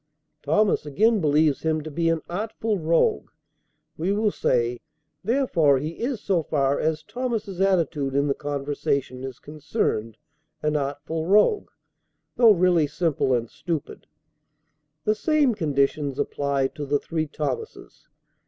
Thomas, 0.41 0.83
again 0.87 1.21
believes 1.21 1.61
him 1.61 1.81
to 1.83 1.91
be 1.91 2.09
an 2.09 2.23
artful 2.27 2.79
rogue, 2.79 3.29
we 3.97 4.11
will 4.11 4.31
say; 4.31 4.81
therefore 5.23 5.77
he 5.77 5.99
is 5.99 6.19
so 6.19 6.41
far 6.41 6.79
as 6.79 7.03
Thomas's 7.03 7.61
attitude 7.61 8.15
in 8.15 8.25
the 8.25 8.33
conversation 8.33 9.23
is 9.23 9.37
concerned, 9.37 10.17
an 10.63 10.75
artful 10.75 11.27
rogue, 11.27 11.69
though 12.35 12.49
really 12.51 12.87
simple 12.87 13.31
and 13.35 13.47
stupid. 13.47 14.07
The 15.03 15.13
same 15.13 15.53
conditions 15.53 16.17
apply 16.17 16.69
to 16.69 16.87
the 16.87 16.97
three 16.97 17.27
Thomases. 17.27 18.07